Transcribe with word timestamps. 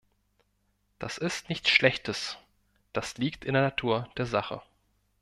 Das 0.97 1.19
ist 1.19 1.47
nichts 1.47 1.69
schlechtes, 1.69 2.39
das 2.91 3.19
liegt 3.19 3.45
in 3.45 3.53
der 3.53 3.61
Natur 3.61 4.09
der 4.17 4.25
Sache. 4.25 4.63